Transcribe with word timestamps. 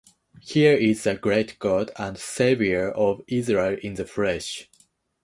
Here 0.41 0.73
is 0.75 1.03
the 1.03 1.13
great 1.13 1.59
God 1.59 1.91
and 1.95 2.17
Saviour 2.17 2.89
of 2.89 3.21
Israel 3.27 3.77
in 3.83 3.93
the 3.93 4.05
flesh... 4.07 4.67